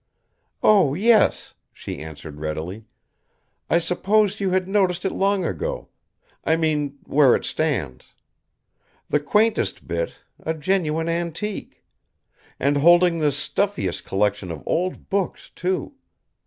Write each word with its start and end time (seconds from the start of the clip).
"Oh, 0.63 0.95
yes," 0.95 1.53
she 1.71 1.99
answered 1.99 2.39
readily. 2.39 2.85
"I 3.69 3.77
supposed 3.77 4.39
you 4.39 4.49
had 4.49 4.67
noticed 4.67 5.05
it 5.05 5.11
long 5.11 5.45
ago; 5.45 5.89
I 6.43 6.55
mean, 6.55 6.97
where 7.03 7.35
it 7.35 7.45
stands. 7.45 8.07
The 9.09 9.19
quaintest 9.19 9.85
bit, 9.87 10.15
a 10.39 10.55
genuine 10.55 11.07
antique! 11.07 11.83
And 12.59 12.77
holding 12.77 13.19
the 13.19 13.31
stuffiest 13.31 14.03
collection 14.03 14.49
of 14.49 14.63
old 14.65 15.11
books, 15.11 15.51
too! 15.53 15.93